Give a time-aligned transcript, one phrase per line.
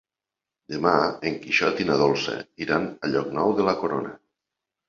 [0.75, 0.93] Demà
[1.31, 4.19] en Quixot i na Dolça iran a Llocnou de la Corona.